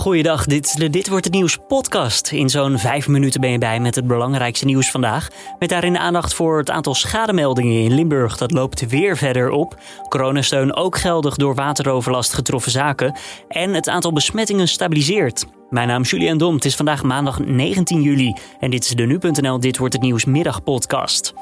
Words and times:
Goeiedag, 0.00 0.44
dit 0.44 0.66
is 0.66 0.72
de 0.72 0.90
Dit 0.90 1.08
Wordt 1.08 1.24
Het 1.24 1.34
Nieuws 1.34 1.58
podcast. 1.68 2.32
In 2.32 2.48
zo'n 2.48 2.78
vijf 2.78 3.08
minuten 3.08 3.40
ben 3.40 3.50
je 3.50 3.58
bij 3.58 3.80
met 3.80 3.94
het 3.94 4.06
belangrijkste 4.06 4.64
nieuws 4.64 4.90
vandaag. 4.90 5.28
Met 5.58 5.68
daarin 5.68 5.98
aandacht 5.98 6.34
voor 6.34 6.58
het 6.58 6.70
aantal 6.70 6.94
schademeldingen 6.94 7.82
in 7.82 7.94
Limburg. 7.94 8.36
Dat 8.36 8.50
loopt 8.50 8.86
weer 8.86 9.16
verder 9.16 9.50
op. 9.50 9.80
Coronasteun 10.08 10.74
ook 10.74 10.98
geldig 10.98 11.36
door 11.36 11.54
wateroverlast 11.54 12.32
getroffen 12.32 12.72
zaken. 12.72 13.16
En 13.48 13.74
het 13.74 13.88
aantal 13.88 14.12
besmettingen 14.12 14.68
stabiliseert. 14.68 15.46
Mijn 15.70 15.88
naam 15.88 16.02
is 16.02 16.10
Julian 16.10 16.38
Dom. 16.38 16.54
Het 16.54 16.64
is 16.64 16.76
vandaag 16.76 17.02
maandag 17.02 17.38
19 17.38 18.02
juli. 18.02 18.34
En 18.60 18.70
dit 18.70 18.84
is 18.84 18.90
de 18.90 19.06
Nu.nl 19.06 19.60
Dit 19.60 19.78
Wordt 19.78 19.94
Het 19.94 20.02
Nieuws 20.02 20.24
middagpodcast. 20.24 21.32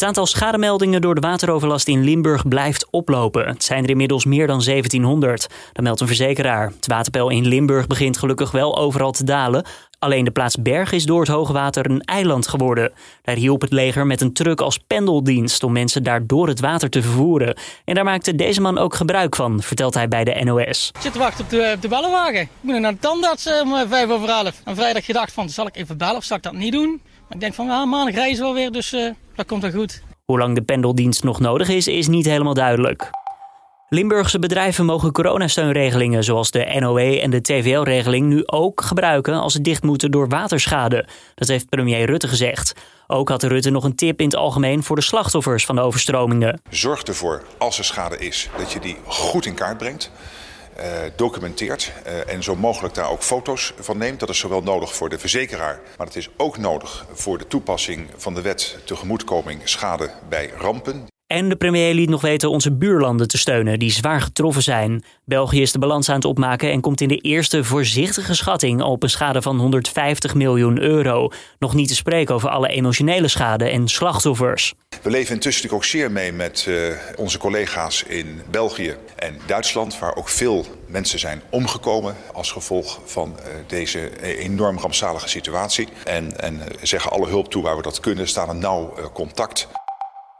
Het 0.00 0.08
aantal 0.08 0.26
schademeldingen 0.26 1.00
door 1.00 1.14
de 1.14 1.20
wateroverlast 1.20 1.88
in 1.88 2.04
Limburg 2.04 2.48
blijft 2.48 2.86
oplopen. 2.90 3.46
Het 3.46 3.64
zijn 3.64 3.84
er 3.84 3.90
inmiddels 3.90 4.24
meer 4.24 4.46
dan 4.46 4.62
1700. 4.64 5.48
Dat 5.72 5.84
meldt 5.84 6.00
een 6.00 6.06
verzekeraar. 6.06 6.72
Het 6.76 6.86
waterpeil 6.86 7.28
in 7.28 7.46
Limburg 7.46 7.86
begint 7.86 8.18
gelukkig 8.18 8.50
wel 8.50 8.78
overal 8.78 9.12
te 9.12 9.24
dalen. 9.24 9.64
Alleen 9.98 10.24
de 10.24 10.30
plaats 10.30 10.56
Berg 10.56 10.92
is 10.92 11.04
door 11.04 11.20
het 11.20 11.28
hoge 11.28 11.52
water 11.52 11.90
een 11.90 12.00
eiland 12.00 12.48
geworden. 12.48 12.92
Daar 13.22 13.34
hielp 13.34 13.60
het 13.60 13.72
leger 13.72 14.06
met 14.06 14.20
een 14.20 14.32
truck 14.32 14.60
als 14.60 14.78
pendeldienst 14.78 15.62
om 15.62 15.72
mensen 15.72 16.02
daar 16.02 16.26
door 16.26 16.48
het 16.48 16.60
water 16.60 16.90
te 16.90 17.02
vervoeren. 17.02 17.56
En 17.84 17.94
daar 17.94 18.04
maakte 18.04 18.34
deze 18.34 18.60
man 18.60 18.78
ook 18.78 18.94
gebruik 18.94 19.36
van, 19.36 19.62
vertelt 19.62 19.94
hij 19.94 20.08
bij 20.08 20.24
de 20.24 20.40
NOS. 20.44 20.90
Ik 20.94 21.00
zit 21.00 21.12
te 21.12 21.18
wachten 21.18 21.44
op 21.44 21.50
de, 21.50 21.72
op 21.74 21.82
de. 21.82 22.40
Ik 22.40 22.48
moet 22.60 22.80
naar 22.80 22.92
de 22.92 22.98
tandarts 22.98 23.46
eh, 23.46 23.60
om 23.60 23.74
eh, 23.74 23.88
vijf 23.88 24.10
over. 24.10 24.52
En 24.64 24.76
vrijdag 24.76 25.04
gedacht 25.04 25.32
van, 25.32 25.48
zal 25.48 25.66
ik 25.66 25.76
even 25.76 25.96
bellen 25.96 26.16
of 26.16 26.24
zal 26.24 26.36
ik 26.36 26.42
dat 26.42 26.52
niet 26.52 26.72
doen? 26.72 27.00
Ik 27.30 27.40
denk 27.40 27.54
van, 27.54 27.66
ja, 27.66 27.84
maandag 27.84 28.14
reizen 28.14 28.46
we 28.46 28.52
weer, 28.52 28.72
dus 28.72 28.92
uh, 28.92 29.10
dat 29.34 29.46
komt 29.46 29.62
wel 29.62 29.70
goed. 29.70 30.02
Hoe 30.24 30.38
lang 30.38 30.54
de 30.54 30.62
pendeldienst 30.62 31.24
nog 31.24 31.40
nodig 31.40 31.68
is, 31.68 31.88
is 31.88 32.08
niet 32.08 32.26
helemaal 32.26 32.54
duidelijk. 32.54 33.10
Limburgse 33.88 34.38
bedrijven 34.38 34.84
mogen 34.84 35.12
coronasteunregelingen 35.12 36.24
zoals 36.24 36.50
de 36.50 36.76
NOE 36.78 37.20
en 37.20 37.30
de 37.30 37.40
TVL-regeling 37.40 38.26
nu 38.26 38.42
ook 38.46 38.80
gebruiken 38.80 39.34
als 39.34 39.52
ze 39.52 39.60
dicht 39.60 39.82
moeten 39.82 40.10
door 40.10 40.28
waterschade. 40.28 41.08
Dat 41.34 41.48
heeft 41.48 41.68
premier 41.68 42.06
Rutte 42.06 42.28
gezegd. 42.28 42.72
Ook 43.06 43.28
had 43.28 43.42
Rutte 43.42 43.70
nog 43.70 43.84
een 43.84 43.94
tip 43.94 44.18
in 44.20 44.24
het 44.24 44.36
algemeen 44.36 44.82
voor 44.82 44.96
de 44.96 45.02
slachtoffers 45.02 45.64
van 45.64 45.74
de 45.74 45.80
overstromingen. 45.80 46.60
Zorg 46.68 47.02
ervoor, 47.02 47.42
als 47.58 47.78
er 47.78 47.84
schade 47.84 48.18
is, 48.18 48.48
dat 48.58 48.72
je 48.72 48.80
die 48.80 48.96
goed 49.06 49.46
in 49.46 49.54
kaart 49.54 49.78
brengt. 49.78 50.10
Uh, 50.80 50.86
documenteert 51.16 51.92
uh, 52.06 52.32
en 52.32 52.42
zo 52.42 52.56
mogelijk 52.56 52.94
daar 52.94 53.10
ook 53.10 53.22
foto's 53.22 53.74
van 53.78 53.98
neemt. 53.98 54.20
Dat 54.20 54.28
is 54.28 54.38
zowel 54.38 54.62
nodig 54.62 54.94
voor 54.94 55.08
de 55.08 55.18
verzekeraar, 55.18 55.80
maar 55.96 56.06
het 56.06 56.16
is 56.16 56.28
ook 56.36 56.58
nodig 56.58 57.06
voor 57.12 57.38
de 57.38 57.46
toepassing 57.46 58.10
van 58.16 58.34
de 58.34 58.40
wet 58.40 58.76
tegemoetkoming 58.84 59.68
schade 59.68 60.10
bij 60.28 60.50
rampen. 60.56 61.08
En 61.30 61.48
de 61.48 61.56
premier 61.56 61.94
liet 61.94 62.08
nog 62.08 62.20
weten 62.20 62.50
onze 62.50 62.72
buurlanden 62.72 63.28
te 63.28 63.38
steunen 63.38 63.78
die 63.78 63.90
zwaar 63.90 64.20
getroffen 64.20 64.62
zijn. 64.62 65.04
België 65.24 65.62
is 65.62 65.72
de 65.72 65.78
balans 65.78 66.08
aan 66.08 66.14
het 66.14 66.24
opmaken 66.24 66.70
en 66.70 66.80
komt 66.80 67.00
in 67.00 67.08
de 67.08 67.16
eerste 67.16 67.64
voorzichtige 67.64 68.34
schatting 68.34 68.82
op 68.82 69.02
een 69.02 69.10
schade 69.10 69.42
van 69.42 69.58
150 69.58 70.34
miljoen 70.34 70.80
euro. 70.80 71.30
Nog 71.58 71.74
niet 71.74 71.88
te 71.88 71.94
spreken 71.94 72.34
over 72.34 72.48
alle 72.48 72.68
emotionele 72.68 73.28
schade 73.28 73.68
en 73.68 73.88
slachtoffers. 73.88 74.74
We 75.02 75.10
leven 75.10 75.34
intussen 75.34 75.70
ook 75.70 75.84
zeer 75.84 76.10
mee 76.10 76.32
met 76.32 76.66
uh, 76.68 76.96
onze 77.16 77.38
collega's 77.38 78.02
in 78.02 78.40
België 78.50 78.96
en 79.16 79.38
Duitsland, 79.46 79.98
waar 79.98 80.16
ook 80.16 80.28
veel 80.28 80.66
mensen 80.86 81.18
zijn 81.18 81.42
omgekomen 81.50 82.16
als 82.32 82.52
gevolg 82.52 83.00
van 83.04 83.36
uh, 83.38 83.44
deze 83.66 84.22
enorm 84.38 84.78
rampzalige 84.78 85.28
situatie. 85.28 85.88
En, 86.04 86.40
en 86.40 86.60
zeggen 86.82 87.10
alle 87.10 87.28
hulp 87.28 87.50
toe 87.50 87.62
waar 87.62 87.76
we 87.76 87.82
dat 87.82 88.00
kunnen, 88.00 88.28
staan 88.28 88.48
een 88.48 88.58
nauw 88.58 88.94
uh, 88.98 89.04
contact. 89.12 89.68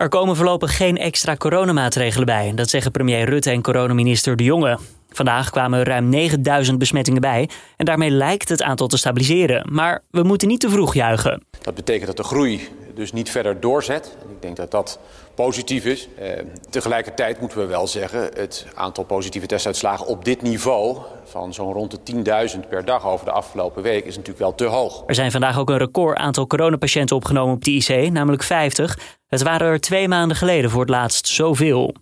Er 0.01 0.09
komen 0.09 0.37
voorlopig 0.37 0.77
geen 0.77 0.97
extra 0.97 1.37
coronamaatregelen 1.37 2.27
bij. 2.27 2.53
Dat 2.55 2.71
zeggen 2.71 2.91
premier 2.91 3.29
Rutte 3.29 3.51
en 3.51 3.63
coronaminister 3.63 4.37
De 4.37 4.45
Jonge. 4.45 4.79
Vandaag 5.11 5.51
kwamen 5.51 5.83
ruim 5.83 6.09
9000 6.09 6.79
besmettingen 6.79 7.21
bij 7.21 7.49
en 7.77 7.85
daarmee 7.85 8.11
lijkt 8.11 8.49
het 8.49 8.63
aantal 8.63 8.87
te 8.87 8.97
stabiliseren. 8.97 9.69
Maar 9.73 10.03
we 10.11 10.23
moeten 10.23 10.49
niet 10.49 10.61
te 10.61 10.71
vroeg 10.71 10.95
juichen. 10.95 11.43
Dat 11.63 11.75
betekent 11.75 12.07
dat 12.07 12.17
de 12.17 12.23
groei 12.23 12.69
dus 13.01 13.13
niet 13.13 13.31
verder 13.31 13.61
doorzet. 13.61 14.17
Ik 14.31 14.43
denk 14.43 14.57
dat 14.57 14.71
dat 14.71 14.99
positief 15.35 15.85
is. 15.85 16.09
Eh, 16.19 16.31
tegelijkertijd 16.71 17.41
moeten 17.41 17.59
we 17.59 17.67
wel 17.67 17.87
zeggen, 17.87 18.31
het 18.35 18.67
aantal 18.75 19.05
positieve 19.05 19.47
testuitslagen 19.47 20.07
op 20.07 20.25
dit 20.25 20.43
niveau 20.43 20.99
van 21.25 21.55
zo'n 21.55 21.73
rond 21.73 21.91
de 21.91 22.03
10.000 22.03 22.69
per 22.69 22.85
dag 22.85 23.07
over 23.07 23.25
de 23.25 23.33
afgelopen 23.33 23.83
week 23.83 24.05
is 24.05 24.17
natuurlijk 24.17 24.39
wel 24.39 24.55
te 24.55 24.65
hoog. 24.65 25.03
Er 25.07 25.15
zijn 25.15 25.31
vandaag 25.31 25.59
ook 25.59 25.71
een 25.71 25.79
record 25.79 26.19
aantal 26.19 26.47
coronapatiënten 26.47 27.17
opgenomen 27.17 27.55
op 27.55 27.65
de 27.65 27.71
IC, 27.71 28.13
namelijk 28.13 28.43
50. 28.43 28.99
Het 29.29 29.43
waren 29.43 29.67
er 29.67 29.81
twee 29.81 30.09
maanden 30.09 30.37
geleden 30.37 30.71
voor 30.71 30.81
het 30.81 30.91
laatst 30.91 31.29
zoveel. 31.29 31.95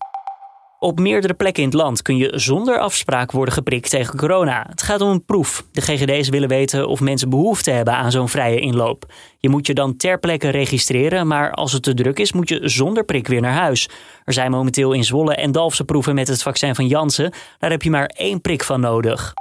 Op 0.80 0.98
meerdere 0.98 1.34
plekken 1.34 1.62
in 1.62 1.68
het 1.68 1.78
land 1.78 2.02
kun 2.02 2.16
je 2.16 2.32
zonder 2.34 2.78
afspraak 2.78 3.32
worden 3.32 3.54
geprikt 3.54 3.90
tegen 3.90 4.18
corona. 4.18 4.66
Het 4.68 4.82
gaat 4.82 5.00
om 5.00 5.08
een 5.08 5.24
proef. 5.24 5.64
De 5.72 5.80
GGD's 5.80 6.28
willen 6.28 6.48
weten 6.48 6.88
of 6.88 7.00
mensen 7.00 7.30
behoefte 7.30 7.70
hebben 7.70 7.94
aan 7.94 8.10
zo'n 8.10 8.28
vrije 8.28 8.60
inloop. 8.60 9.12
Je 9.38 9.48
moet 9.48 9.66
je 9.66 9.74
dan 9.74 9.96
ter 9.96 10.18
plekke 10.18 10.48
registreren, 10.48 11.26
maar 11.26 11.52
als 11.52 11.72
het 11.72 11.82
te 11.82 11.94
druk 11.94 12.18
is, 12.18 12.32
moet 12.32 12.48
je 12.48 12.68
zonder 12.68 13.04
prik 13.04 13.26
weer 13.26 13.40
naar 13.40 13.52
huis. 13.52 13.88
Er 14.24 14.32
zijn 14.32 14.50
momenteel 14.50 14.92
in 14.92 15.04
Zwolle 15.04 15.34
en 15.34 15.52
Dalfsen 15.52 15.84
proeven 15.84 16.14
met 16.14 16.28
het 16.28 16.42
vaccin 16.42 16.74
van 16.74 16.86
Janssen. 16.86 17.32
Daar 17.58 17.70
heb 17.70 17.82
je 17.82 17.90
maar 17.90 18.06
één 18.06 18.40
prik 18.40 18.64
van 18.64 18.80
nodig. 18.80 19.34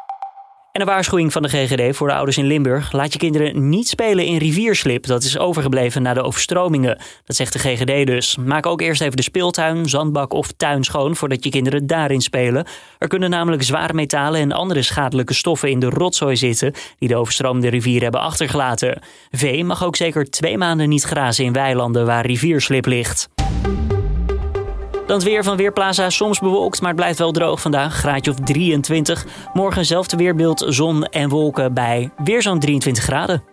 En 0.77 0.83
een 0.83 0.89
waarschuwing 0.89 1.31
van 1.31 1.41
de 1.41 1.49
GGD 1.49 1.95
voor 1.95 2.07
de 2.07 2.13
ouders 2.13 2.37
in 2.37 2.45
Limburg. 2.45 2.91
Laat 2.91 3.13
je 3.13 3.19
kinderen 3.19 3.69
niet 3.69 3.87
spelen 3.87 4.25
in 4.25 4.37
rivierslip. 4.37 5.05
Dat 5.05 5.23
is 5.23 5.37
overgebleven 5.37 6.01
na 6.01 6.13
de 6.13 6.21
overstromingen. 6.21 6.97
Dat 7.25 7.35
zegt 7.35 7.53
de 7.53 7.59
GGD 7.59 8.07
dus. 8.07 8.37
Maak 8.37 8.65
ook 8.65 8.81
eerst 8.81 9.01
even 9.01 9.15
de 9.15 9.23
speeltuin, 9.23 9.89
zandbak 9.89 10.33
of 10.33 10.51
tuin 10.51 10.83
schoon 10.83 11.15
voordat 11.15 11.43
je 11.43 11.49
kinderen 11.49 11.87
daarin 11.87 12.21
spelen. 12.21 12.67
Er 12.97 13.07
kunnen 13.07 13.29
namelijk 13.29 13.63
zware 13.63 13.93
metalen 13.93 14.41
en 14.41 14.51
andere 14.51 14.81
schadelijke 14.81 15.33
stoffen 15.33 15.69
in 15.69 15.79
de 15.79 15.89
rotzooi 15.89 16.35
zitten 16.35 16.73
die 16.97 17.07
de 17.07 17.15
overstroomde 17.15 17.69
rivier 17.69 18.01
hebben 18.01 18.21
achtergelaten. 18.21 19.01
Vee 19.31 19.63
mag 19.63 19.83
ook 19.83 19.95
zeker 19.95 20.29
twee 20.29 20.57
maanden 20.57 20.89
niet 20.89 21.03
grazen 21.03 21.45
in 21.45 21.53
weilanden 21.53 22.05
waar 22.05 22.25
rivierslip 22.25 22.85
ligt. 22.85 23.36
Dan 25.07 25.15
het 25.15 25.25
weer 25.25 25.43
van 25.43 25.57
Weerplaza. 25.57 26.09
Soms 26.09 26.39
bewolkt, 26.39 26.79
maar 26.79 26.89
het 26.89 26.99
blijft 26.99 27.19
wel 27.19 27.31
droog 27.31 27.61
vandaag. 27.61 27.95
Graadje 27.95 28.31
of 28.31 28.37
23. 28.39 29.25
Morgen 29.53 29.77
hetzelfde 29.77 30.17
weerbeeld, 30.17 30.65
zon 30.67 31.05
en 31.05 31.29
wolken 31.29 31.73
bij 31.73 32.09
weer 32.23 32.41
zo'n 32.41 32.59
23 32.59 33.03
graden. 33.03 33.43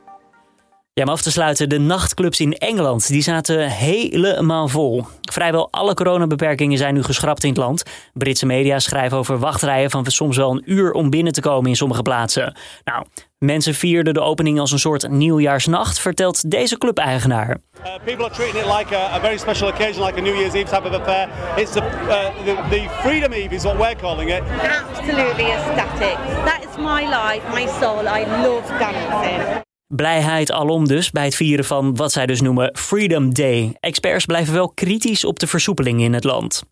Ja, 0.92 1.02
om 1.02 1.08
af 1.08 1.22
te 1.22 1.30
sluiten, 1.30 1.68
de 1.68 1.78
nachtclubs 1.78 2.40
in 2.40 2.52
Engeland 2.52 3.08
die 3.08 3.22
zaten 3.22 3.70
helemaal 3.70 4.68
vol. 4.68 5.04
Vrijwel 5.20 5.68
alle 5.70 5.94
coronabeperkingen 5.94 6.78
zijn 6.78 6.94
nu 6.94 7.02
geschrapt 7.02 7.42
in 7.42 7.48
het 7.48 7.58
land. 7.58 7.82
Britse 8.12 8.46
media 8.46 8.78
schrijven 8.78 9.18
over 9.18 9.38
wachtrijen 9.38 9.90
van 9.90 10.04
soms 10.06 10.36
wel 10.36 10.50
een 10.50 10.62
uur 10.64 10.92
om 10.92 11.10
binnen 11.10 11.32
te 11.32 11.40
komen 11.40 11.70
in 11.70 11.76
sommige 11.76 12.02
plaatsen. 12.02 12.56
Nou, 12.84 13.06
mensen 13.44 13.74
vierden 13.74 14.14
de 14.14 14.20
opening 14.20 14.60
als 14.60 14.72
een 14.72 14.78
soort 14.78 15.08
nieuwjaarsnacht, 15.08 15.98
vertelt 15.98 16.50
deze 16.50 16.78
clubeigenaar. 16.78 17.56
Uh, 17.84 17.92
people 18.04 18.24
are 18.24 18.34
treating 18.34 18.64
it 18.64 18.78
like 18.78 18.96
a, 18.96 19.16
a, 19.16 19.20
very 19.20 19.38
special 19.38 19.68
occasion, 19.68 20.04
like 20.06 20.18
a 20.18 20.22
New 20.22 20.34
Year's 20.34 20.54
Eve 20.54 20.70
type 20.70 20.86
of 20.88 20.92
affair. 20.92 21.28
It's 21.56 21.72
the, 21.72 21.80
uh, 21.80 22.44
the, 22.44 22.54
the 22.70 22.88
Freedom 23.02 23.32
Eve 23.32 23.54
is 23.54 23.62
what 23.62 23.76
we're 23.76 23.96
calling 23.96 24.30
it. 24.30 24.42
Absolutely 24.62 25.50
ecstatic. 25.50 26.16
That 26.44 26.60
is 26.68 26.76
my 26.76 27.02
life, 27.02 27.42
my 27.52 27.66
soul. 27.80 28.06
I 28.06 28.24
love 28.42 28.78
dancing. 28.78 29.62
Blijheid 29.86 30.52
alom 30.52 30.88
dus 30.88 31.10
bij 31.10 31.24
het 31.24 31.34
vieren 31.34 31.64
van 31.64 31.96
wat 31.96 32.12
zij 32.12 32.26
dus 32.26 32.40
noemen 32.40 32.76
Freedom 32.78 33.34
Day. 33.34 33.76
Experts 33.80 34.24
blijven 34.24 34.54
wel 34.54 34.68
kritisch 34.68 35.24
op 35.24 35.38
de 35.38 35.46
versoepeling 35.46 36.00
in 36.00 36.12
het 36.12 36.24
land. 36.24 36.62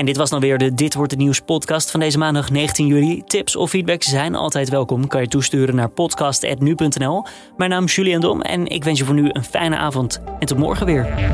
En 0.00 0.06
dit 0.06 0.16
was 0.16 0.30
dan 0.30 0.40
weer 0.40 0.58
de 0.58 0.74
Dit 0.74 0.94
Wordt 0.94 1.10
Het 1.10 1.20
Nieuws 1.20 1.40
podcast 1.40 1.90
van 1.90 2.00
deze 2.00 2.18
maandag 2.18 2.50
19 2.50 2.86
juli. 2.86 3.22
Tips 3.26 3.56
of 3.56 3.70
feedback 3.70 4.02
zijn 4.02 4.34
altijd 4.34 4.68
welkom. 4.68 5.06
Kan 5.06 5.20
je 5.20 5.28
toesturen 5.28 5.74
naar 5.74 5.88
podcast.nu.nl. 5.88 7.24
Mijn 7.56 7.70
naam 7.70 7.84
is 7.84 7.94
Julian 7.94 8.20
Dom 8.20 8.40
en 8.40 8.66
ik 8.66 8.84
wens 8.84 8.98
je 8.98 9.04
voor 9.04 9.14
nu 9.14 9.28
een 9.32 9.44
fijne 9.44 9.76
avond. 9.76 10.20
En 10.38 10.46
tot 10.46 10.58
morgen 10.58 10.86
weer. 10.86 11.30